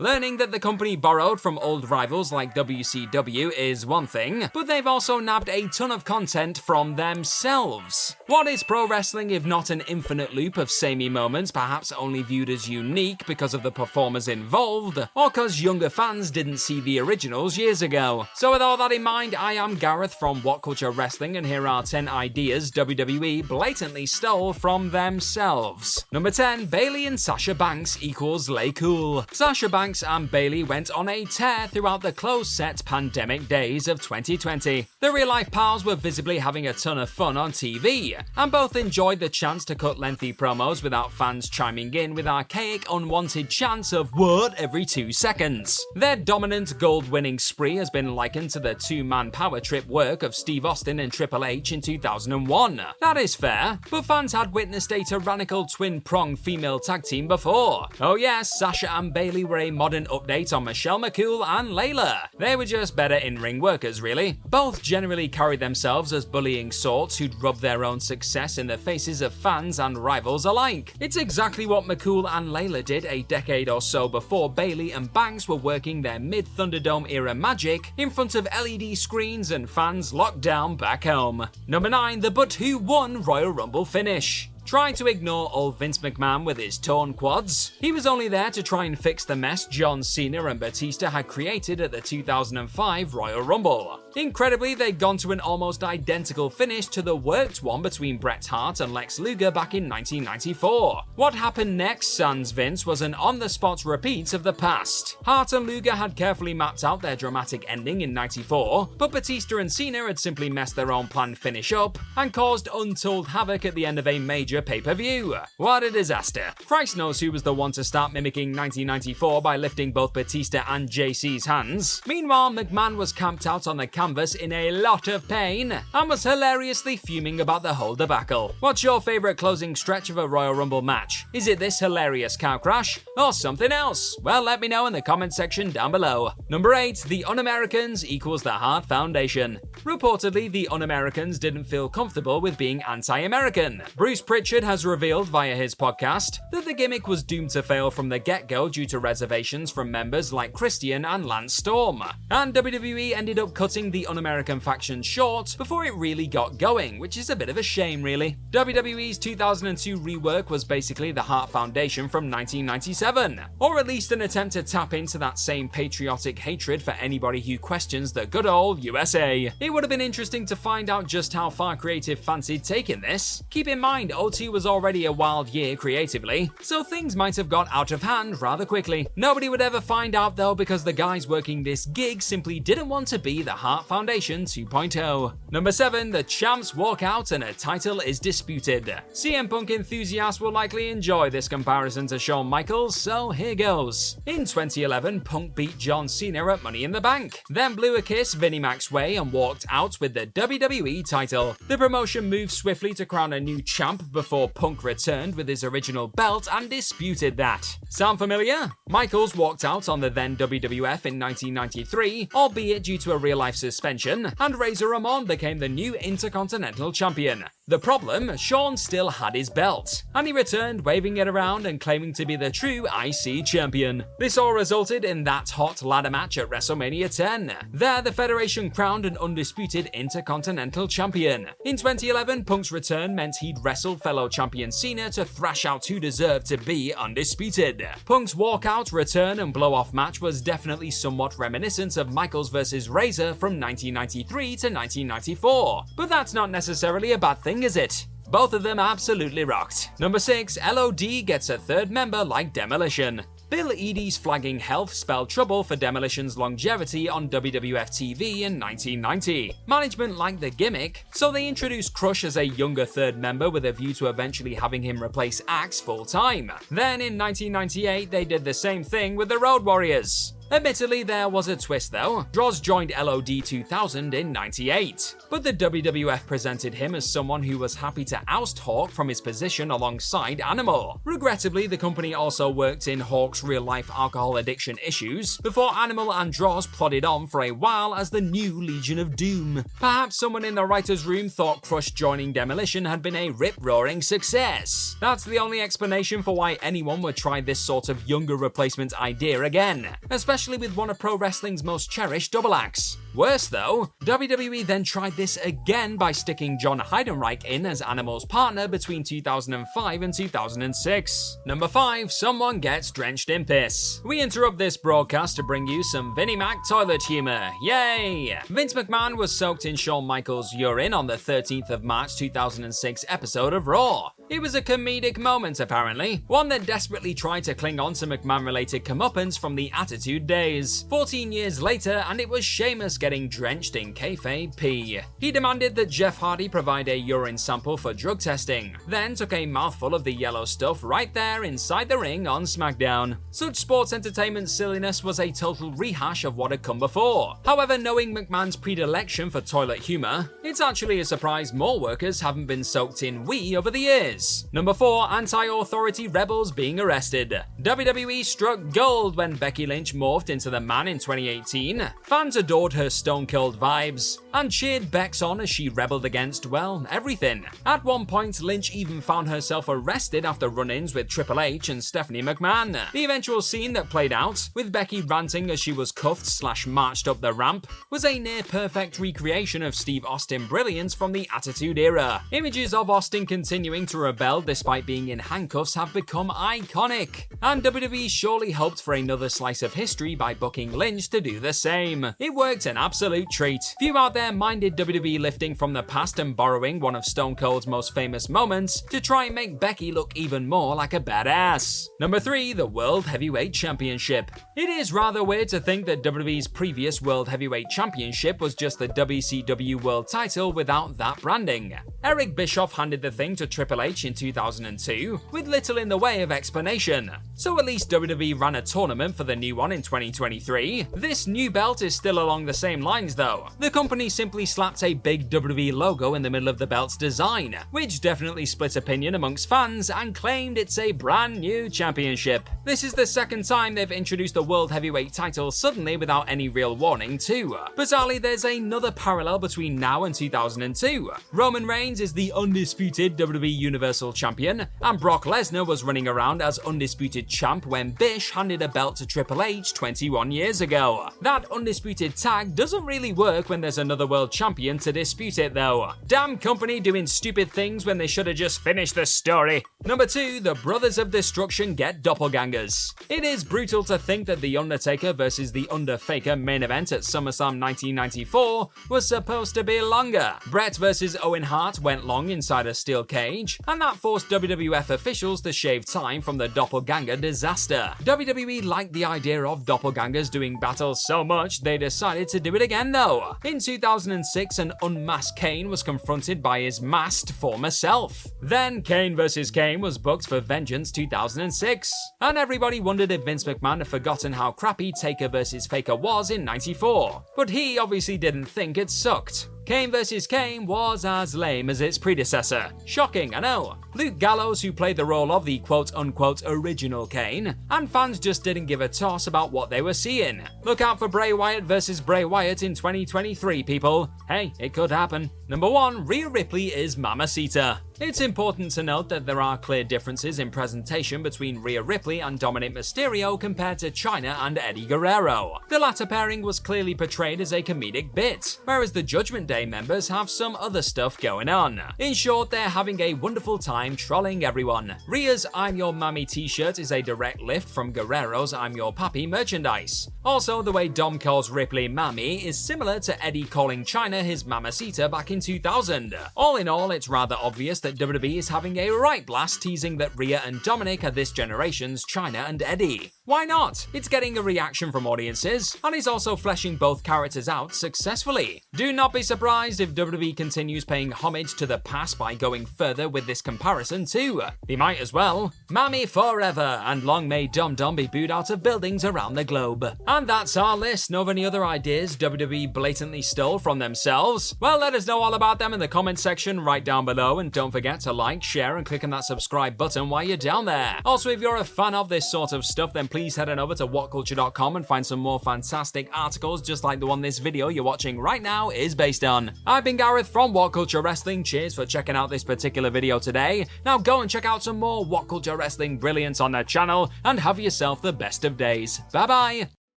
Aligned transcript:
Learning 0.00 0.36
that 0.36 0.52
the 0.52 0.60
company 0.60 0.94
borrowed 0.94 1.40
from 1.40 1.58
old 1.58 1.90
rivals 1.90 2.30
like 2.30 2.54
WCW 2.54 3.50
is 3.58 3.84
one 3.84 4.06
thing, 4.06 4.48
but 4.54 4.68
they've 4.68 4.86
also 4.86 5.18
nabbed 5.18 5.48
a 5.48 5.66
ton 5.66 5.90
of 5.90 6.04
content 6.04 6.58
from 6.58 6.94
themselves. 6.94 8.14
What 8.28 8.46
is 8.46 8.62
pro 8.62 8.86
wrestling 8.86 9.32
if 9.32 9.44
not 9.44 9.70
an 9.70 9.82
infinite 9.88 10.32
loop 10.32 10.56
of 10.56 10.70
samey 10.70 11.08
moments, 11.08 11.50
perhaps 11.50 11.90
only 11.90 12.22
viewed 12.22 12.48
as 12.48 12.68
unique 12.68 13.26
because 13.26 13.54
of 13.54 13.64
the 13.64 13.72
performers 13.72 14.28
involved, 14.28 15.04
or 15.16 15.30
because 15.30 15.60
younger 15.60 15.90
fans 15.90 16.30
didn't 16.30 16.58
see 16.58 16.80
the 16.80 17.00
originals 17.00 17.58
years 17.58 17.82
ago? 17.82 18.28
So, 18.36 18.52
with 18.52 18.62
all 18.62 18.76
that 18.76 18.92
in 18.92 19.02
mind, 19.02 19.34
I 19.34 19.54
am 19.54 19.74
Gareth 19.74 20.14
from 20.14 20.42
What 20.42 20.62
Culture 20.62 20.92
Wrestling, 20.92 21.36
and 21.36 21.44
here 21.44 21.66
are 21.66 21.82
10 21.82 22.06
ideas 22.06 22.70
WWE 22.70 23.48
blatantly 23.48 24.06
stole 24.06 24.52
from 24.52 24.90
themselves. 24.90 26.04
Number 26.12 26.30
10 26.30 26.66
Bayley 26.66 27.06
and 27.06 27.18
Sasha 27.18 27.52
Banks 27.52 28.00
equals 28.00 28.48
Lay 28.48 28.70
Cool. 28.70 29.26
Sasha 29.32 29.68
Banks 29.68 29.87
and 29.88 30.30
Bayley 30.30 30.64
went 30.64 30.90
on 30.90 31.08
a 31.08 31.24
tear 31.24 31.66
throughout 31.68 32.02
the 32.02 32.12
closed 32.12 32.52
set 32.52 32.84
pandemic 32.84 33.48
days 33.48 33.88
of 33.88 34.02
2020. 34.02 34.86
The 35.00 35.12
real 35.12 35.28
life 35.28 35.52
pals 35.52 35.84
were 35.84 35.94
visibly 35.94 36.38
having 36.38 36.66
a 36.66 36.72
ton 36.72 36.98
of 36.98 37.08
fun 37.08 37.36
on 37.36 37.52
TV, 37.52 38.20
and 38.36 38.50
both 38.50 38.74
enjoyed 38.74 39.20
the 39.20 39.28
chance 39.28 39.64
to 39.66 39.76
cut 39.76 39.96
lengthy 39.96 40.32
promos 40.32 40.82
without 40.82 41.12
fans 41.12 41.48
chiming 41.48 41.94
in 41.94 42.14
with 42.14 42.26
archaic, 42.26 42.84
unwanted 42.90 43.48
chants 43.48 43.92
of 43.92 44.10
what 44.14 44.54
every 44.54 44.84
two 44.84 45.12
seconds. 45.12 45.80
Their 45.94 46.16
dominant 46.16 46.76
gold 46.80 47.08
winning 47.08 47.38
spree 47.38 47.76
has 47.76 47.90
been 47.90 48.16
likened 48.16 48.50
to 48.50 48.58
the 48.58 48.74
two 48.74 49.04
man 49.04 49.30
power 49.30 49.60
trip 49.60 49.86
work 49.86 50.24
of 50.24 50.34
Steve 50.34 50.64
Austin 50.64 50.98
and 50.98 51.12
Triple 51.12 51.44
H 51.44 51.70
in 51.70 51.80
2001. 51.80 52.82
That 53.00 53.16
is 53.18 53.36
fair, 53.36 53.78
but 53.92 54.04
fans 54.04 54.32
had 54.32 54.52
witnessed 54.52 54.92
a 54.92 55.04
tyrannical 55.04 55.64
twin 55.66 56.00
prong 56.00 56.34
female 56.34 56.80
tag 56.80 57.04
team 57.04 57.28
before. 57.28 57.86
Oh, 58.00 58.16
yes, 58.16 58.58
Sasha 58.58 58.92
and 58.92 59.14
Bayley 59.14 59.44
were 59.44 59.58
a 59.58 59.70
modern 59.70 60.06
update 60.06 60.52
on 60.52 60.64
Michelle 60.64 60.98
McCool 60.98 61.46
and 61.46 61.68
Layla. 61.68 62.22
They 62.36 62.56
were 62.56 62.64
just 62.64 62.96
better 62.96 63.14
in 63.14 63.40
ring 63.40 63.60
workers, 63.60 64.02
really. 64.02 64.40
Both 64.44 64.87
generally 64.88 65.28
carried 65.28 65.60
themselves 65.60 66.14
as 66.14 66.24
bullying 66.24 66.72
sorts 66.72 67.18
who'd 67.18 67.42
rub 67.42 67.58
their 67.58 67.84
own 67.84 68.00
success 68.00 68.56
in 68.56 68.66
the 68.66 68.78
faces 68.78 69.20
of 69.20 69.34
fans 69.34 69.80
and 69.80 69.98
rivals 69.98 70.46
alike. 70.46 70.94
It's 70.98 71.18
exactly 71.18 71.66
what 71.66 71.84
McCool 71.84 72.26
and 72.26 72.48
Layla 72.48 72.82
did 72.82 73.04
a 73.04 73.20
decade 73.24 73.68
or 73.68 73.82
so 73.82 74.08
before 74.08 74.48
Bayley 74.48 74.92
and 74.92 75.12
Banks 75.12 75.46
were 75.46 75.56
working 75.56 76.00
their 76.00 76.18
mid 76.18 76.46
Thunderdome 76.46 77.10
era 77.10 77.34
magic 77.34 77.92
in 77.98 78.08
front 78.08 78.34
of 78.34 78.48
LED 78.64 78.96
screens 78.96 79.50
and 79.50 79.68
fans 79.68 80.14
locked 80.14 80.40
down 80.40 80.74
back 80.74 81.04
home. 81.04 81.46
Number 81.66 81.90
9, 81.90 82.20
the 82.20 82.30
But 82.30 82.54
Who 82.54 82.78
won 82.78 83.20
Royal 83.20 83.50
Rumble 83.50 83.84
finish. 83.84 84.50
Try 84.68 84.92
to 84.92 85.06
ignore 85.06 85.48
old 85.50 85.78
Vince 85.78 85.96
McMahon 85.96 86.44
with 86.44 86.58
his 86.58 86.76
torn 86.76 87.14
quads. 87.14 87.72
He 87.80 87.90
was 87.90 88.06
only 88.06 88.28
there 88.28 88.50
to 88.50 88.62
try 88.62 88.84
and 88.84 88.98
fix 88.98 89.24
the 89.24 89.34
mess 89.34 89.64
John 89.64 90.02
Cena 90.02 90.44
and 90.44 90.60
Batista 90.60 91.08
had 91.08 91.26
created 91.26 91.80
at 91.80 91.90
the 91.90 92.02
2005 92.02 93.14
Royal 93.14 93.40
Rumble. 93.40 93.98
Incredibly, 94.14 94.74
they'd 94.74 94.98
gone 94.98 95.16
to 95.18 95.32
an 95.32 95.40
almost 95.40 95.84
identical 95.84 96.50
finish 96.50 96.86
to 96.88 97.00
the 97.00 97.16
worked 97.16 97.62
one 97.62 97.80
between 97.80 98.18
Bret 98.18 98.44
Hart 98.44 98.80
and 98.80 98.92
Lex 98.92 99.18
Luger 99.18 99.50
back 99.50 99.72
in 99.74 99.88
1994. 99.88 101.02
What 101.14 101.34
happened 101.34 101.76
next, 101.76 102.08
sans 102.08 102.50
Vince, 102.50 102.84
was 102.84 103.00
an 103.00 103.14
on 103.14 103.38
the 103.38 103.48
spot 103.48 103.86
repeat 103.86 104.34
of 104.34 104.42
the 104.42 104.52
past. 104.52 105.16
Hart 105.24 105.54
and 105.54 105.66
Luger 105.66 105.92
had 105.92 106.16
carefully 106.16 106.52
mapped 106.52 106.84
out 106.84 107.00
their 107.00 107.16
dramatic 107.16 107.64
ending 107.68 108.02
in 108.02 108.12
94, 108.12 108.90
but 108.98 109.12
Batista 109.12 109.58
and 109.58 109.72
Cena 109.72 110.06
had 110.06 110.18
simply 110.18 110.50
messed 110.50 110.76
their 110.76 110.92
own 110.92 111.06
planned 111.06 111.38
finish 111.38 111.72
up 111.72 111.98
and 112.16 112.34
caused 112.34 112.68
untold 112.74 113.28
havoc 113.28 113.64
at 113.64 113.74
the 113.74 113.86
end 113.86 113.98
of 113.98 114.06
a 114.06 114.18
major 114.18 114.57
pay 114.62 114.80
per 114.80 114.94
view. 114.94 115.36
What 115.56 115.82
a 115.82 115.90
disaster. 115.90 116.52
Christ 116.66 116.96
knows 116.96 117.20
who 117.20 117.32
was 117.32 117.42
the 117.42 117.54
one 117.54 117.72
to 117.72 117.84
start 117.84 118.12
mimicking 118.12 118.48
1994 118.48 119.42
by 119.42 119.56
lifting 119.56 119.92
both 119.92 120.12
Batista 120.12 120.64
and 120.68 120.88
JC's 120.88 121.46
hands. 121.46 122.02
Meanwhile, 122.06 122.52
McMahon 122.52 122.96
was 122.96 123.12
camped 123.12 123.46
out 123.46 123.66
on 123.66 123.76
the 123.76 123.86
canvas 123.86 124.34
in 124.34 124.52
a 124.52 124.70
lot 124.70 125.08
of 125.08 125.28
pain 125.28 125.72
and 125.94 126.08
was 126.08 126.22
hilariously 126.22 126.96
fuming 126.96 127.40
about 127.40 127.62
the 127.62 127.74
whole 127.74 127.94
debacle. 127.94 128.54
What's 128.60 128.82
your 128.82 129.00
favourite 129.00 129.38
closing 129.38 129.76
stretch 129.76 130.10
of 130.10 130.18
a 130.18 130.28
Royal 130.28 130.54
Rumble 130.54 130.82
match? 130.82 131.26
Is 131.32 131.46
it 131.46 131.58
this 131.58 131.78
hilarious 131.78 132.36
cow 132.36 132.58
crash 132.58 133.00
or 133.16 133.32
something 133.32 133.72
else? 133.72 134.18
Well, 134.22 134.42
let 134.42 134.60
me 134.60 134.68
know 134.68 134.86
in 134.86 134.92
the 134.92 135.02
comment 135.02 135.34
section 135.34 135.70
down 135.70 135.92
below. 135.92 136.30
Number 136.48 136.74
8, 136.74 137.04
the 137.08 137.24
Un 137.24 137.38
Americans 137.38 138.04
equals 138.04 138.42
the 138.42 138.50
Hart 138.50 138.86
Foundation. 138.86 139.60
Reportedly, 139.84 140.50
the 140.50 140.68
Un 140.68 140.82
Americans 140.82 141.38
didn't 141.38 141.64
feel 141.64 141.88
comfortable 141.88 142.40
with 142.40 142.58
being 142.58 142.82
anti 142.82 143.20
American. 143.20 143.82
Bruce 143.96 144.20
Pritchard 144.20 144.47
has 144.48 144.86
revealed 144.86 145.28
via 145.28 145.54
his 145.54 145.74
podcast 145.74 146.38
that 146.52 146.64
the 146.64 146.72
gimmick 146.72 147.06
was 147.06 147.22
doomed 147.22 147.50
to 147.50 147.62
fail 147.62 147.90
from 147.90 148.08
the 148.08 148.18
get 148.18 148.48
go 148.48 148.66
due 148.66 148.86
to 148.86 148.98
reservations 148.98 149.70
from 149.70 149.90
members 149.90 150.32
like 150.32 150.54
Christian 150.54 151.04
and 151.04 151.26
Lance 151.26 151.52
Storm. 151.52 152.02
And 152.30 152.54
WWE 152.54 153.12
ended 153.14 153.38
up 153.38 153.52
cutting 153.52 153.90
the 153.90 154.06
Un 154.06 154.16
American 154.16 154.58
faction 154.58 155.02
short 155.02 155.54
before 155.58 155.84
it 155.84 155.94
really 155.96 156.26
got 156.26 156.56
going, 156.56 156.98
which 156.98 157.18
is 157.18 157.28
a 157.28 157.36
bit 157.36 157.50
of 157.50 157.58
a 157.58 157.62
shame, 157.62 158.02
really. 158.02 158.38
WWE's 158.50 159.18
2002 159.18 159.98
rework 159.98 160.48
was 160.48 160.64
basically 160.64 161.12
the 161.12 161.20
Hart 161.20 161.50
Foundation 161.50 162.08
from 162.08 162.30
1997, 162.30 163.42
or 163.58 163.78
at 163.78 163.86
least 163.86 164.12
an 164.12 164.22
attempt 164.22 164.54
to 164.54 164.62
tap 164.62 164.94
into 164.94 165.18
that 165.18 165.38
same 165.38 165.68
patriotic 165.68 166.38
hatred 166.38 166.82
for 166.82 166.92
anybody 166.92 167.40
who 167.40 167.58
questions 167.58 168.14
the 168.14 168.24
good 168.24 168.46
old 168.46 168.82
USA. 168.82 169.52
It 169.60 169.70
would 169.70 169.84
have 169.84 169.90
been 169.90 170.00
interesting 170.00 170.46
to 170.46 170.56
find 170.56 170.88
out 170.88 171.06
just 171.06 171.34
how 171.34 171.50
far 171.50 171.76
creative 171.76 172.18
fancied 172.18 172.64
taking 172.64 173.02
this. 173.02 173.42
Keep 173.50 173.68
in 173.68 173.78
mind, 173.78 174.10
O2 174.28 174.52
was 174.52 174.66
already 174.66 175.06
a 175.06 175.12
wild 175.12 175.48
year 175.48 175.74
creatively, 175.74 176.50
so 176.60 176.84
things 176.84 177.16
might 177.16 177.34
have 177.36 177.48
got 177.48 177.66
out 177.72 177.92
of 177.92 178.02
hand 178.02 178.42
rather 178.42 178.66
quickly. 178.66 179.08
Nobody 179.16 179.48
would 179.48 179.62
ever 179.62 179.80
find 179.80 180.14
out 180.14 180.36
though 180.36 180.54
because 180.54 180.84
the 180.84 180.92
guys 180.92 181.26
working 181.26 181.62
this 181.62 181.86
gig 181.86 182.20
simply 182.20 182.60
didn't 182.60 182.90
want 182.90 183.08
to 183.08 183.18
be 183.18 183.40
the 183.40 183.52
Hart 183.52 183.86
Foundation 183.86 184.44
2.0. 184.44 185.34
Number 185.50 185.72
7, 185.72 186.10
the 186.10 186.22
champs 186.24 186.74
walk 186.74 187.02
out 187.02 187.32
and 187.32 187.42
a 187.42 187.54
title 187.54 188.00
is 188.00 188.20
disputed. 188.20 188.92
CM 189.14 189.48
Punk 189.48 189.70
enthusiasts 189.70 190.42
will 190.42 190.52
likely 190.52 190.90
enjoy 190.90 191.30
this 191.30 191.48
comparison 191.48 192.06
to 192.08 192.18
Shawn 192.18 192.46
Michaels, 192.46 192.96
so 192.96 193.30
here 193.30 193.54
goes. 193.54 194.18
In 194.26 194.44
2011, 194.44 195.22
Punk 195.22 195.54
beat 195.54 195.78
John 195.78 196.06
Cena 196.06 196.46
at 196.52 196.62
Money 196.62 196.84
in 196.84 196.92
the 196.92 197.00
Bank, 197.00 197.42
then 197.48 197.74
blew 197.74 197.96
a 197.96 198.02
kiss 198.02 198.34
Vinnie 198.34 198.58
Mac's 198.58 198.92
way 198.92 199.16
and 199.16 199.32
walked 199.32 199.64
out 199.70 199.98
with 200.00 200.12
the 200.12 200.26
WWE 200.26 201.08
title. 201.08 201.56
The 201.66 201.78
promotion 201.78 202.28
moved 202.28 202.52
swiftly 202.52 202.92
to 202.94 203.06
crown 203.06 203.32
a 203.32 203.40
new 203.40 203.62
champ 203.62 204.02
before 204.18 204.48
Punk 204.48 204.82
returned 204.82 205.36
with 205.36 205.46
his 205.46 205.62
original 205.62 206.08
belt 206.08 206.48
and 206.50 206.68
disputed 206.68 207.36
that. 207.36 207.78
Sound 207.88 208.18
familiar? 208.18 208.68
Michaels 208.88 209.36
walked 209.36 209.64
out 209.64 209.88
on 209.88 210.00
the 210.00 210.10
then 210.10 210.36
WWF 210.36 211.06
in 211.06 211.20
1993, 211.20 212.30
albeit 212.34 212.82
due 212.82 212.98
to 212.98 213.12
a 213.12 213.16
real 213.16 213.38
life 213.38 213.54
suspension, 213.54 214.32
and 214.40 214.58
Razor 214.58 214.88
Ramon 214.88 215.24
became 215.26 215.60
the 215.60 215.68
new 215.68 215.94
Intercontinental 215.94 216.90
Champion. 216.90 217.44
The 217.68 217.78
problem, 217.78 218.34
Shawn 218.38 218.78
still 218.78 219.10
had 219.10 219.34
his 219.34 219.50
belt, 219.50 220.04
and 220.14 220.26
he 220.26 220.32
returned 220.32 220.82
waving 220.86 221.18
it 221.18 221.28
around 221.28 221.66
and 221.66 221.78
claiming 221.78 222.14
to 222.14 222.24
be 222.24 222.34
the 222.34 222.50
true 222.50 222.86
IC 222.86 223.44
champion. 223.44 224.06
This 224.18 224.38
all 224.38 224.54
resulted 224.54 225.04
in 225.04 225.22
that 225.24 225.50
hot 225.50 225.82
ladder 225.82 226.08
match 226.08 226.38
at 226.38 226.48
WrestleMania 226.48 227.14
10. 227.14 227.52
There, 227.74 228.00
the 228.00 228.10
Federation 228.10 228.70
crowned 228.70 229.04
an 229.04 229.18
undisputed 229.18 229.90
Intercontinental 229.92 230.88
Champion. 230.88 231.48
In 231.66 231.76
2011, 231.76 232.46
Punk's 232.46 232.72
return 232.72 233.14
meant 233.14 233.36
he'd 233.36 233.62
wrestle 233.62 233.98
fellow 233.98 234.30
champion 234.30 234.72
Cena 234.72 235.10
to 235.10 235.26
thrash 235.26 235.66
out 235.66 235.84
who 235.84 236.00
deserved 236.00 236.46
to 236.46 236.56
be 236.56 236.94
undisputed. 236.94 237.86
Punk's 238.06 238.32
walkout, 238.32 238.94
return, 238.94 239.40
and 239.40 239.52
blow 239.52 239.74
off 239.74 239.92
match 239.92 240.22
was 240.22 240.40
definitely 240.40 240.90
somewhat 240.90 241.38
reminiscent 241.38 241.98
of 241.98 242.14
Michaels 242.14 242.48
vs. 242.48 242.88
Razor 242.88 243.34
from 243.34 243.60
1993 243.60 244.24
to 244.56 244.70
1994, 244.70 245.84
but 245.96 246.08
that's 246.08 246.32
not 246.32 246.50
necessarily 246.50 247.12
a 247.12 247.18
bad 247.18 247.34
thing, 247.42 247.57
is 247.62 247.76
it? 247.76 248.06
Both 248.30 248.52
of 248.52 248.62
them 248.62 248.78
absolutely 248.78 249.44
rocked. 249.44 249.90
Number 249.98 250.18
6, 250.18 250.58
LOD 250.72 251.24
gets 251.24 251.48
a 251.48 251.56
third 251.56 251.90
member 251.90 252.22
like 252.24 252.52
Demolition. 252.52 253.24
Bill 253.48 253.72
Eadie's 253.72 254.18
flagging 254.18 254.58
health 254.58 254.92
spelled 254.92 255.30
trouble 255.30 255.64
for 255.64 255.74
Demolition's 255.74 256.36
longevity 256.36 257.08
on 257.08 257.30
WWF 257.30 257.88
TV 257.88 258.40
in 258.40 258.60
1990. 258.60 259.54
Management 259.66 260.18
liked 260.18 260.40
the 260.40 260.50
gimmick, 260.50 261.06
so 261.14 261.32
they 261.32 261.48
introduced 261.48 261.94
Crush 261.94 262.24
as 262.24 262.36
a 262.36 262.46
younger 262.46 262.84
third 262.84 263.16
member 263.16 263.48
with 263.48 263.64
a 263.64 263.72
view 263.72 263.94
to 263.94 264.08
eventually 264.08 264.52
having 264.52 264.82
him 264.82 265.02
replace 265.02 265.40
Axe 265.48 265.80
full 265.80 266.04
time. 266.04 266.52
Then 266.70 267.00
in 267.00 267.16
1998, 267.16 268.10
they 268.10 268.26
did 268.26 268.44
the 268.44 268.52
same 268.52 268.84
thing 268.84 269.16
with 269.16 269.30
the 269.30 269.38
Road 269.38 269.64
Warriors. 269.64 270.34
Admittedly, 270.50 271.02
there 271.02 271.28
was 271.28 271.48
a 271.48 271.56
twist 271.56 271.92
though. 271.92 272.24
Droz 272.32 272.58
joined 272.58 272.94
LOD 272.98 273.44
2000 273.44 274.14
in 274.14 274.32
98, 274.32 275.16
but 275.28 275.42
the 275.42 275.52
WWF 275.52 276.26
presented 276.26 276.72
him 276.72 276.94
as 276.94 277.08
someone 277.08 277.42
who 277.42 277.58
was 277.58 277.74
happy 277.74 278.02
to 278.06 278.20
oust 278.28 278.58
Hawk 278.58 278.90
from 278.90 279.08
his 279.08 279.20
position 279.20 279.70
alongside 279.70 280.40
Animal. 280.40 281.02
Regrettably, 281.04 281.66
the 281.66 281.76
company 281.76 282.14
also 282.14 282.48
worked 282.48 282.88
in 282.88 282.98
Hawk's 282.98 283.44
real 283.44 283.60
life 283.60 283.90
alcohol 283.90 284.38
addiction 284.38 284.78
issues 284.84 285.36
before 285.38 285.74
Animal 285.76 286.14
and 286.14 286.32
Droz 286.32 286.66
plodded 286.66 287.04
on 287.04 287.26
for 287.26 287.42
a 287.42 287.50
while 287.50 287.94
as 287.94 288.08
the 288.08 288.22
new 288.22 288.62
Legion 288.62 288.98
of 288.98 289.16
Doom. 289.16 289.64
Perhaps 289.78 290.16
someone 290.16 290.46
in 290.46 290.54
the 290.54 290.64
writer's 290.64 291.04
room 291.04 291.28
thought 291.28 291.60
Crush 291.60 291.90
joining 291.90 292.32
Demolition 292.32 292.86
had 292.86 293.02
been 293.02 293.16
a 293.16 293.30
rip 293.30 293.54
roaring 293.60 294.00
success. 294.00 294.96
That's 294.98 295.24
the 295.24 295.38
only 295.38 295.60
explanation 295.60 296.22
for 296.22 296.34
why 296.34 296.54
anyone 296.62 297.02
would 297.02 297.16
try 297.16 297.42
this 297.42 297.60
sort 297.60 297.90
of 297.90 298.08
younger 298.08 298.36
replacement 298.36 298.98
idea 298.98 299.42
again, 299.42 299.94
especially 300.10 300.37
especially 300.38 300.68
with 300.68 300.76
one 300.76 300.88
of 300.88 300.96
pro 301.00 301.16
wrestling's 301.16 301.64
most 301.64 301.90
cherished 301.90 302.30
double 302.30 302.54
acts. 302.54 302.96
Worse 303.18 303.48
though, 303.48 303.92
WWE 304.04 304.64
then 304.64 304.84
tried 304.84 305.14
this 305.14 305.38
again 305.38 305.96
by 305.96 306.12
sticking 306.12 306.56
John 306.56 306.78
Heidenreich 306.78 307.44
in 307.44 307.66
as 307.66 307.82
Animal's 307.82 308.24
partner 308.24 308.68
between 308.68 309.02
2005 309.02 310.02
and 310.02 310.14
2006. 310.14 311.38
Number 311.44 311.66
5, 311.66 312.12
someone 312.12 312.60
gets 312.60 312.92
drenched 312.92 313.28
in 313.28 313.44
piss. 313.44 314.00
We 314.04 314.20
interrupt 314.20 314.56
this 314.56 314.76
broadcast 314.76 315.34
to 315.34 315.42
bring 315.42 315.66
you 315.66 315.82
some 315.82 316.14
Vinnie 316.14 316.36
Mac 316.36 316.58
toilet 316.68 317.02
humor. 317.02 317.50
Yay! 317.60 318.38
Vince 318.46 318.74
McMahon 318.74 319.16
was 319.16 319.36
soaked 319.36 319.66
in 319.66 319.74
Shawn 319.74 320.04
Michaels' 320.04 320.52
urine 320.52 320.94
on 320.94 321.08
the 321.08 321.14
13th 321.14 321.70
of 321.70 321.82
March 321.82 322.14
2006 322.14 323.04
episode 323.08 323.52
of 323.52 323.66
Raw. 323.66 324.10
It 324.30 324.42
was 324.42 324.54
a 324.54 324.62
comedic 324.62 325.16
moment, 325.16 325.58
apparently, 325.58 326.22
one 326.26 326.50
that 326.50 326.66
desperately 326.66 327.14
tried 327.14 327.44
to 327.44 327.54
cling 327.54 327.80
on 327.80 327.94
to 327.94 328.06
McMahon 328.06 328.44
related 328.44 328.84
comeuppance 328.84 329.38
from 329.38 329.54
the 329.54 329.72
Attitude 329.72 330.26
days. 330.26 330.84
14 330.90 331.32
years 331.32 331.62
later, 331.62 332.04
and 332.08 332.20
it 332.20 332.28
was 332.28 332.44
Sheamus 332.44 332.98
getting 332.98 333.07
drenched 333.08 333.76
in 333.76 333.94
kayfabe 333.94 334.56
pee. 334.56 335.00
He 335.18 335.32
demanded 335.32 335.74
that 335.74 335.88
Jeff 335.88 336.18
Hardy 336.18 336.48
provide 336.48 336.88
a 336.88 336.96
urine 336.96 337.38
sample 337.38 337.76
for 337.76 337.94
drug 337.94 338.20
testing, 338.20 338.76
then 338.86 339.14
took 339.14 339.32
a 339.32 339.46
mouthful 339.46 339.94
of 339.94 340.04
the 340.04 340.12
yellow 340.12 340.44
stuff 340.44 340.84
right 340.84 341.12
there 341.14 341.44
inside 341.44 341.88
the 341.88 341.98
ring 341.98 342.26
on 342.26 342.44
SmackDown. 342.44 343.18
Such 343.30 343.56
sports 343.56 343.92
entertainment 343.92 344.50
silliness 344.50 345.02
was 345.02 345.20
a 345.20 345.30
total 345.30 345.72
rehash 345.72 346.24
of 346.24 346.36
what 346.36 346.50
had 346.50 346.62
come 346.62 346.78
before. 346.78 347.36
However, 347.44 347.78
knowing 347.78 348.14
McMahon's 348.14 348.56
predilection 348.56 349.30
for 349.30 349.40
toilet 349.40 349.78
humor, 349.78 350.30
it's 350.42 350.60
actually 350.60 351.00
a 351.00 351.04
surprise 351.04 351.52
more 351.52 351.80
workers 351.80 352.20
haven't 352.20 352.46
been 352.46 352.64
soaked 352.64 353.02
in 353.02 353.24
wee 353.24 353.56
over 353.56 353.70
the 353.70 353.78
years. 353.78 354.46
Number 354.52 354.74
4, 354.74 355.12
anti-authority 355.12 356.08
rebels 356.08 356.52
being 356.52 356.80
arrested. 356.80 357.42
WWE 357.62 358.24
struck 358.24 358.72
gold 358.72 359.16
when 359.16 359.36
Becky 359.36 359.66
Lynch 359.66 359.94
morphed 359.94 360.30
into 360.30 360.50
the 360.50 360.60
man 360.60 360.88
in 360.88 360.98
2018. 360.98 361.90
Fans 362.02 362.36
adored 362.36 362.72
her 362.72 362.90
stone 362.98 363.28
cold 363.28 363.56
vibes 363.60 364.18
and 364.34 364.50
cheered 364.50 364.90
Bex 364.90 365.22
on 365.22 365.40
as 365.40 365.50
she 365.50 365.68
rebelled 365.68 366.04
against, 366.04 366.46
well, 366.46 366.86
everything. 366.90 367.44
At 367.66 367.84
one 367.84 368.06
point, 368.06 368.40
Lynch 368.40 368.74
even 368.74 369.00
found 369.00 369.28
herself 369.28 369.66
arrested 369.68 370.24
after 370.24 370.48
run-ins 370.48 370.94
with 370.94 371.08
Triple 371.08 371.40
H 371.40 371.68
and 371.68 371.82
Stephanie 371.82 372.22
McMahon. 372.22 372.78
The 372.92 373.04
eventual 373.04 373.42
scene 373.42 373.72
that 373.72 373.90
played 373.90 374.12
out, 374.12 374.48
with 374.54 374.72
Becky 374.72 375.02
ranting 375.02 375.50
as 375.50 375.60
she 375.60 375.72
was 375.72 375.92
cuffed 375.92 376.26
slash 376.26 376.66
marched 376.66 377.08
up 377.08 377.20
the 377.20 377.32
ramp, 377.32 377.66
was 377.90 378.04
a 378.04 378.18
near 378.18 378.42
perfect 378.42 378.98
recreation 378.98 379.62
of 379.62 379.74
Steve 379.74 380.04
Austin 380.04 380.46
brilliance 380.46 380.94
from 380.94 381.12
the 381.12 381.28
Attitude 381.34 381.78
Era. 381.78 382.22
Images 382.32 382.74
of 382.74 382.90
Austin 382.90 383.26
continuing 383.26 383.86
to 383.86 383.98
rebel 383.98 384.40
despite 384.40 384.86
being 384.86 385.08
in 385.08 385.18
handcuffs 385.18 385.74
have 385.74 385.92
become 385.92 386.28
iconic, 386.30 387.24
and 387.42 387.62
WWE 387.62 388.08
surely 388.08 388.50
hoped 388.50 388.82
for 388.82 388.94
another 388.94 389.28
slice 389.28 389.62
of 389.62 389.74
history 389.74 390.14
by 390.14 390.34
booking 390.34 390.72
Lynch 390.72 391.08
to 391.10 391.20
do 391.20 391.40
the 391.40 391.52
same. 391.52 392.14
It 392.18 392.34
worked 392.34 392.66
an 392.66 392.76
absolute 392.76 393.28
treat. 393.30 393.62
Few 393.78 393.96
out 393.96 394.14
there 394.14 394.27
minded 394.36 394.76
WWE 394.76 395.18
lifting 395.20 395.54
from 395.54 395.72
the 395.72 395.82
past 395.82 396.18
and 396.18 396.36
borrowing 396.36 396.80
one 396.80 396.96
of 396.96 397.04
Stone 397.04 397.36
Cold's 397.36 397.66
most 397.66 397.94
famous 397.94 398.28
moments 398.28 398.82
to 398.82 399.00
try 399.00 399.24
and 399.24 399.34
make 399.34 399.60
Becky 399.60 399.92
look 399.92 400.16
even 400.16 400.48
more 400.48 400.74
like 400.74 400.94
a 400.94 401.00
badass. 401.00 401.88
Number 402.00 402.20
3, 402.20 402.52
the 402.52 402.66
World 402.66 403.06
Heavyweight 403.06 403.52
Championship. 403.52 404.30
It 404.56 404.68
is 404.68 404.92
rather 404.92 405.24
weird 405.24 405.48
to 405.48 405.60
think 405.60 405.86
that 405.86 406.02
WWE's 406.02 406.48
previous 406.48 407.00
World 407.00 407.28
Heavyweight 407.28 407.70
Championship 407.70 408.40
was 408.40 408.54
just 408.54 408.78
the 408.78 408.88
WCW 408.88 409.82
World 409.82 410.08
title 410.08 410.52
without 410.52 410.96
that 410.98 411.20
branding. 411.20 411.76
Eric 412.04 412.36
Bischoff 412.36 412.72
handed 412.72 413.02
the 413.02 413.10
thing 413.10 413.36
to 413.36 413.46
Triple 413.46 413.82
H 413.82 414.04
in 414.04 414.14
2002, 414.14 415.20
with 415.32 415.46
little 415.48 415.78
in 415.78 415.88
the 415.88 415.98
way 415.98 416.22
of 416.22 416.32
explanation. 416.32 417.10
So 417.34 417.58
at 417.58 417.66
least 417.66 417.90
WWE 417.90 418.38
ran 418.38 418.56
a 418.56 418.62
tournament 418.62 419.16
for 419.16 419.24
the 419.24 419.36
new 419.36 419.56
one 419.56 419.72
in 419.72 419.82
2023. 419.82 420.86
This 420.94 421.26
new 421.26 421.50
belt 421.50 421.82
is 421.82 421.94
still 421.94 422.18
along 422.18 422.46
the 422.46 422.54
same 422.54 422.80
lines 422.80 423.14
though. 423.14 423.48
The 423.58 423.70
company 423.70 424.07
simply 424.08 424.46
slapped 424.46 424.82
a 424.82 424.94
big 424.94 425.30
WWE 425.30 425.72
logo 425.72 426.14
in 426.14 426.22
the 426.22 426.30
middle 426.30 426.48
of 426.48 426.58
the 426.58 426.66
belt's 426.66 426.96
design, 426.96 427.56
which 427.70 428.00
definitely 428.00 428.46
split 428.46 428.76
opinion 428.76 429.14
amongst 429.14 429.48
fans 429.48 429.90
and 429.90 430.14
claimed 430.14 430.58
it's 430.58 430.78
a 430.78 430.92
brand 430.92 431.38
new 431.40 431.68
championship. 431.68 432.48
This 432.64 432.84
is 432.84 432.92
the 432.92 433.06
second 433.06 433.44
time 433.44 433.74
they've 433.74 433.90
introduced 433.90 434.34
the 434.34 434.42
World 434.42 434.70
Heavyweight 434.70 435.12
title 435.12 435.50
suddenly 435.50 435.96
without 435.96 436.28
any 436.28 436.48
real 436.48 436.76
warning 436.76 437.18
too. 437.18 437.56
Bizarrely, 437.76 438.20
there's 438.20 438.44
another 438.44 438.92
parallel 438.92 439.38
between 439.38 439.76
now 439.76 440.04
and 440.04 440.14
2002. 440.14 441.10
Roman 441.32 441.66
Reigns 441.66 442.00
is 442.00 442.12
the 442.12 442.32
undisputed 442.32 443.16
WWE 443.16 443.52
Universal 443.52 444.12
Champion, 444.12 444.66
and 444.82 445.00
Brock 445.00 445.24
Lesnar 445.24 445.66
was 445.66 445.84
running 445.84 446.08
around 446.08 446.42
as 446.42 446.58
undisputed 446.60 447.28
champ 447.28 447.66
when 447.66 447.90
Bish 447.90 448.30
handed 448.30 448.62
a 448.62 448.68
belt 448.68 448.96
to 448.96 449.06
Triple 449.06 449.42
H 449.42 449.74
21 449.74 450.30
years 450.30 450.60
ago. 450.60 451.08
That 451.22 451.50
undisputed 451.50 452.16
tag 452.16 452.54
doesn't 452.54 452.84
really 452.84 453.12
work 453.12 453.48
when 453.48 453.60
there's 453.60 453.78
another 453.78 453.97
world 454.06 454.32
champion 454.32 454.78
to 454.78 454.92
dispute 454.92 455.38
it 455.38 455.54
though. 455.54 455.92
Damn 456.06 456.38
company 456.38 456.80
doing 456.80 457.06
stupid 457.06 457.50
things 457.50 457.84
when 457.84 457.98
they 457.98 458.06
should 458.06 458.26
have 458.26 458.36
just 458.36 458.60
finished 458.60 458.94
the 458.94 459.06
story. 459.06 459.64
Number 459.84 460.06
2, 460.06 460.40
the 460.40 460.54
Brothers 460.54 460.98
of 460.98 461.10
Destruction 461.10 461.74
get 461.74 462.02
doppelgangers. 462.02 462.94
It 463.08 463.24
is 463.24 463.44
brutal 463.44 463.84
to 463.84 463.98
think 463.98 464.26
that 464.26 464.40
The 464.40 464.56
Undertaker 464.56 465.12
versus 465.12 465.52
The 465.52 465.68
Underfaker 465.70 466.36
main 466.36 466.62
event 466.62 466.92
at 466.92 467.00
SummerSlam 467.00 467.60
1994 467.60 468.70
was 468.90 469.08
supposed 469.08 469.54
to 469.54 469.64
be 469.64 469.80
longer. 469.80 470.34
Bret 470.50 470.76
versus 470.76 471.16
Owen 471.22 471.42
Hart 471.42 471.80
went 471.80 472.06
long 472.06 472.30
inside 472.30 472.66
a 472.66 472.74
steel 472.74 473.04
cage, 473.04 473.58
and 473.66 473.80
that 473.80 473.96
forced 473.96 474.28
WWF 474.28 474.90
officials 474.90 475.40
to 475.42 475.52
shave 475.52 475.84
time 475.86 476.20
from 476.20 476.38
the 476.38 476.48
doppelganger 476.48 477.16
disaster. 477.16 477.92
WWE 478.02 478.64
liked 478.64 478.92
the 478.92 479.04
idea 479.04 479.44
of 479.44 479.64
doppelgangers 479.64 480.30
doing 480.30 480.58
battles 480.58 481.04
so 481.06 481.24
much 481.24 481.62
they 481.62 481.78
decided 481.78 482.28
to 482.28 482.40
do 482.40 482.54
it 482.54 482.62
again 482.62 482.92
though. 482.92 483.36
In 483.44 483.60
2006, 483.88 484.58
an 484.58 484.72
unmasked 484.82 485.38
Kane 485.38 485.70
was 485.70 485.82
confronted 485.82 486.42
by 486.42 486.60
his 486.60 486.82
masked 486.82 487.32
former 487.32 487.70
self. 487.70 488.26
Then 488.42 488.82
Kane 488.82 489.16
vs. 489.16 489.50
Kane 489.50 489.80
was 489.80 489.96
booked 489.96 490.26
for 490.26 490.40
Vengeance 490.40 490.92
2006, 490.92 491.90
and 492.20 492.36
everybody 492.36 492.80
wondered 492.80 493.10
if 493.10 493.24
Vince 493.24 493.44
McMahon 493.44 493.78
had 493.78 493.88
forgotten 493.88 494.30
how 494.30 494.52
crappy 494.52 494.92
Taker 494.92 495.28
vs. 495.28 495.66
Faker 495.66 495.96
was 495.96 496.30
in 496.30 496.44
94. 496.44 497.24
But 497.34 497.48
he 497.48 497.78
obviously 497.78 498.18
didn't 498.18 498.44
think 498.44 498.76
it 498.76 498.90
sucked. 498.90 499.48
Kane 499.68 499.90
vs. 499.90 500.26
Kane 500.26 500.64
was 500.64 501.04
as 501.04 501.34
lame 501.34 501.68
as 501.68 501.82
its 501.82 501.98
predecessor. 501.98 502.70
Shocking, 502.86 503.34
I 503.34 503.40
know. 503.40 503.76
Luke 503.92 504.18
Gallows, 504.18 504.62
who 504.62 504.72
played 504.72 504.96
the 504.96 505.04
role 505.04 505.30
of 505.30 505.44
the 505.44 505.58
quote 505.58 505.94
unquote 505.94 506.42
original 506.46 507.06
Kane, 507.06 507.54
and 507.68 507.90
fans 507.90 508.18
just 508.18 508.42
didn't 508.42 508.64
give 508.64 508.80
a 508.80 508.88
toss 508.88 509.26
about 509.26 509.52
what 509.52 509.68
they 509.68 509.82
were 509.82 509.92
seeing. 509.92 510.42
Look 510.64 510.80
out 510.80 510.98
for 510.98 511.06
Bray 511.06 511.34
Wyatt 511.34 511.64
vs. 511.64 512.00
Bray 512.00 512.24
Wyatt 512.24 512.62
in 512.62 512.72
2023, 512.72 513.62
people. 513.62 514.08
Hey, 514.26 514.54
it 514.58 514.72
could 514.72 514.90
happen. 514.90 515.30
Number 515.48 515.68
1, 515.68 516.06
Rhea 516.06 516.30
Ripley 516.30 516.68
is 516.68 516.96
Mamacita. 516.96 517.78
It's 518.00 518.20
important 518.20 518.70
to 518.72 518.84
note 518.84 519.08
that 519.08 519.26
there 519.26 519.40
are 519.40 519.58
clear 519.58 519.82
differences 519.82 520.38
in 520.38 520.52
presentation 520.52 521.20
between 521.20 521.58
Rhea 521.58 521.82
Ripley 521.82 522.20
and 522.20 522.38
Dominik 522.38 522.72
Mysterio 522.72 523.38
compared 523.38 523.80
to 523.80 523.90
Chyna 523.90 524.36
and 524.38 524.56
Eddie 524.56 524.86
Guerrero. 524.86 525.58
The 525.68 525.80
latter 525.80 526.06
pairing 526.06 526.40
was 526.42 526.60
clearly 526.60 526.94
portrayed 526.94 527.40
as 527.40 527.52
a 527.52 527.60
comedic 527.60 528.14
bit, 528.14 528.60
whereas 528.66 528.92
the 528.92 529.02
Judgment 529.02 529.48
Day 529.48 529.66
members 529.66 530.06
have 530.06 530.30
some 530.30 530.54
other 530.60 530.80
stuff 530.80 531.18
going 531.18 531.48
on. 531.48 531.82
In 531.98 532.14
short, 532.14 532.50
they're 532.50 532.68
having 532.68 533.00
a 533.00 533.14
wonderful 533.14 533.58
time 533.58 533.96
trolling 533.96 534.44
everyone. 534.44 534.94
Rhea's 535.08 535.44
I'm 535.52 535.74
Your 535.74 535.92
Mami 535.92 536.28
t-shirt 536.28 536.78
is 536.78 536.92
a 536.92 537.02
direct 537.02 537.40
lift 537.40 537.68
from 537.68 537.90
Guerrero's 537.90 538.54
I'm 538.54 538.76
Your 538.76 538.94
Papi 538.94 539.28
merchandise. 539.28 540.08
Also, 540.24 540.62
the 540.62 540.70
way 540.70 540.86
Dom 540.86 541.18
calls 541.18 541.50
Ripley 541.50 541.88
Mami 541.88 542.44
is 542.44 542.56
similar 542.56 543.00
to 543.00 543.24
Eddie 543.24 543.42
calling 543.42 543.82
Chyna 543.82 544.22
his 544.22 544.44
Mamacita 544.44 545.08
back 545.10 545.32
in 545.32 545.40
2000. 545.40 546.14
All 546.36 546.58
in 546.58 546.68
all, 546.68 546.92
it's 546.92 547.08
rather 547.08 547.36
obvious 547.42 547.80
that 547.80 547.87
that 547.88 547.96
WWE 547.96 548.36
is 548.36 548.48
having 548.48 548.76
a 548.76 548.90
right 548.90 549.24
blast 549.24 549.62
teasing 549.62 549.96
that 549.96 550.12
Rhea 550.14 550.42
and 550.44 550.60
Dominik 550.60 551.04
are 551.04 551.10
this 551.10 551.32
generation's 551.32 552.04
Chyna 552.04 552.46
and 552.46 552.60
Eddie. 552.60 553.12
Why 553.28 553.44
not? 553.44 553.86
It's 553.92 554.08
getting 554.08 554.38
a 554.38 554.42
reaction 554.42 554.90
from 554.90 555.06
audiences, 555.06 555.76
and 555.84 555.94
he's 555.94 556.06
also 556.06 556.34
fleshing 556.34 556.76
both 556.76 557.02
characters 557.02 557.46
out 557.46 557.74
successfully. 557.74 558.62
Do 558.74 558.90
not 558.90 559.12
be 559.12 559.22
surprised 559.22 559.82
if 559.82 559.94
WWE 559.94 560.34
continues 560.34 560.86
paying 560.86 561.12
homage 561.12 561.54
to 561.56 561.66
the 561.66 561.76
past 561.76 562.16
by 562.16 562.34
going 562.34 562.64
further 562.64 563.06
with 563.06 563.26
this 563.26 563.42
comparison 563.42 564.06
too. 564.06 564.40
They 564.66 564.76
might 564.76 564.98
as 564.98 565.12
well. 565.12 565.52
Mami 565.70 566.08
forever, 566.08 566.80
and 566.86 567.04
long 567.04 567.28
may 567.28 567.46
Dum 567.46 567.74
Dum 567.74 567.96
be 567.96 568.06
booed 568.06 568.30
out 568.30 568.48
of 568.48 568.62
buildings 568.62 569.04
around 569.04 569.34
the 569.34 569.44
globe. 569.44 569.84
And 570.06 570.26
that's 570.26 570.56
our 570.56 570.74
list. 570.74 571.10
Know 571.10 571.20
of 571.20 571.28
any 571.28 571.44
other 571.44 571.66
ideas 571.66 572.16
WWE 572.16 572.72
blatantly 572.72 573.20
stole 573.20 573.58
from 573.58 573.78
themselves? 573.78 574.56
Well, 574.58 574.78
let 574.78 574.94
us 574.94 575.06
know 575.06 575.20
all 575.20 575.34
about 575.34 575.58
them 575.58 575.74
in 575.74 575.80
the 575.80 575.86
comment 575.86 576.18
section 576.18 576.60
right 576.60 576.82
down 576.82 577.04
below, 577.04 577.40
and 577.40 577.52
don't 577.52 577.72
forget 577.72 578.00
to 578.00 578.12
like, 578.14 578.42
share, 578.42 578.78
and 578.78 578.86
click 578.86 579.04
on 579.04 579.10
that 579.10 579.24
subscribe 579.24 579.76
button 579.76 580.08
while 580.08 580.24
you're 580.24 580.38
down 580.38 580.64
there. 580.64 580.96
Also, 581.04 581.28
if 581.28 581.42
you're 581.42 581.56
a 581.56 581.64
fan 581.64 581.94
of 581.94 582.08
this 582.08 582.30
sort 582.30 582.54
of 582.54 582.64
stuff, 582.64 582.94
then 582.94 583.06
please 583.18 583.34
head 583.34 583.48
on 583.48 583.58
over 583.58 583.74
to 583.74 583.84
whatculture.com 583.84 584.76
and 584.76 584.86
find 584.86 585.04
some 585.04 585.18
more 585.18 585.40
fantastic 585.40 586.08
articles 586.12 586.62
just 586.62 586.84
like 586.84 587.00
the 587.00 587.06
one 587.06 587.20
this 587.20 587.40
video 587.40 587.66
you're 587.66 587.82
watching 587.82 588.16
right 588.16 588.40
now 588.40 588.70
is 588.70 588.94
based 588.94 589.24
on. 589.24 589.50
I've 589.66 589.82
been 589.82 589.96
Gareth 589.96 590.28
from 590.28 590.52
What 590.52 590.68
Culture 590.68 591.02
Wrestling. 591.02 591.42
Cheers 591.42 591.74
for 591.74 591.84
checking 591.84 592.14
out 592.14 592.30
this 592.30 592.44
particular 592.44 592.90
video 592.90 593.18
today. 593.18 593.66
Now 593.84 593.98
go 593.98 594.20
and 594.20 594.30
check 594.30 594.44
out 594.44 594.62
some 594.62 594.78
more 594.78 595.04
What 595.04 595.26
Culture 595.26 595.56
Wrestling 595.56 595.98
brilliance 595.98 596.40
on 596.40 596.52
their 596.52 596.62
channel 596.62 597.10
and 597.24 597.40
have 597.40 597.58
yourself 597.58 598.00
the 598.00 598.12
best 598.12 598.44
of 598.44 598.56
days. 598.56 599.00
Bye 599.12 599.26
bye. 599.26 599.68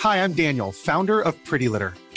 Hi, 0.00 0.22
I'm 0.22 0.34
Daniel, 0.34 0.70
founder 0.70 1.22
of 1.22 1.42
Pretty 1.46 1.70
Litter. 1.70 1.94